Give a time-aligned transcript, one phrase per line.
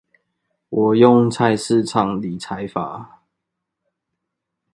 [0.69, 3.21] 我用菜市場理財法